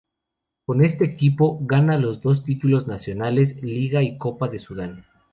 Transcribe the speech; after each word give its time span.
Con 0.65 0.83
este 0.83 1.05
equipo 1.05 1.59
gana 1.61 1.95
los 1.99 2.21
dos 2.23 2.43
títulos 2.43 2.87
nacionales: 2.87 3.61
Liga 3.61 4.01
y 4.01 4.17
Copa 4.17 4.47
de 4.47 4.57
Sudán. 4.57 5.05